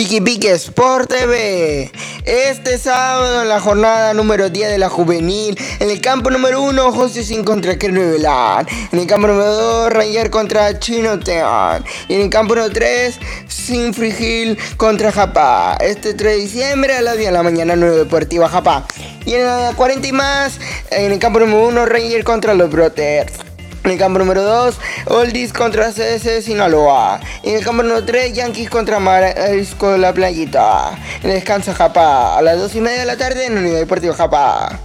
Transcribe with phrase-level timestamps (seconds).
[0.00, 1.92] Piqui Piqui Sport TV.
[2.24, 5.58] Este sábado en la jornada número 10 de la juvenil.
[5.78, 8.66] En el campo número 1, José Sin contra Velar.
[8.92, 11.84] En el campo número 2, Ranger contra Chino Tean.
[12.08, 15.76] Y en el campo número 3, Sin Frigil contra Japá.
[15.78, 18.86] Este 3 de diciembre a las 10 de la mañana, 9 Deportiva Japá.
[19.26, 20.60] Y en la 40 y más,
[20.92, 23.49] en el campo número 1, Ranger contra los Brothers.
[23.82, 27.18] En el campo número 2, Oldies contra CS Sinaloa.
[27.42, 30.98] En el campo número 3, Yankees contra Marisco La Playita.
[31.22, 33.78] En el descanso Japa, a las 2 y media de la tarde en la Unidad
[33.78, 34.78] Deportiva Japa.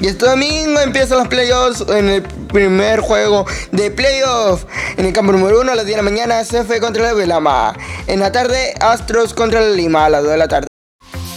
[0.00, 4.66] Y este domingo empiezan los playoffs en el primer juego de playoffs.
[4.96, 7.74] En el campo número 1 a las 10 de la mañana, CF contra la Velama.
[8.06, 10.67] En la tarde, Astros contra la Lima a las 2 de la tarde.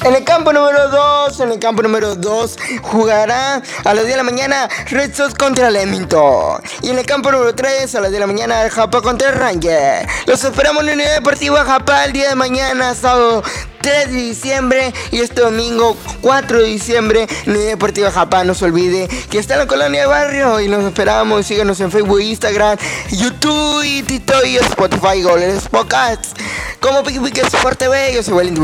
[0.03, 4.17] En el campo número 2, en el campo número 2 jugará a las 10 de
[4.17, 6.59] la mañana Red Sox contra Lemington.
[6.81, 10.07] Y en el campo número 3 a las 10 de la mañana Japón contra Ranger.
[10.25, 13.43] Los esperamos en la Unidad Deportiva Japón el día de mañana, sábado
[13.81, 18.47] 3 de diciembre y este domingo 4 de diciembre en Unidad Deportiva Japón.
[18.47, 21.45] No se olvide que está en la colonia de barrio y los esperamos.
[21.45, 22.75] Síganos en Facebook, Instagram,
[23.11, 26.33] YouTube, y TikTok y Spotify, Goles Podcasts
[26.81, 28.13] como Piqui Piqui Sport TV.
[28.13, 28.63] Yo soy Valentín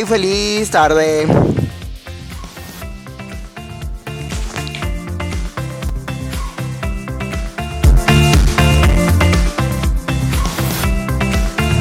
[0.00, 1.26] y feliz tarde.